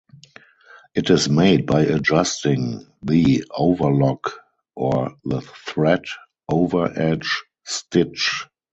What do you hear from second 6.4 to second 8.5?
overedge stitch.